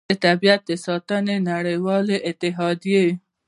د 0.09 0.11
طبیعت 0.25 0.61
د 0.69 0.71
ساتنې 0.85 1.37
نړیوالې 1.51 2.17
اتحادیې 2.29 3.05